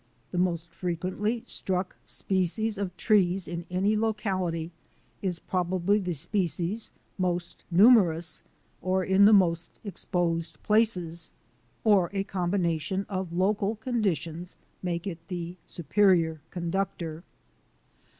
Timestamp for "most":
0.39-0.67, 7.19-7.63, 9.31-9.79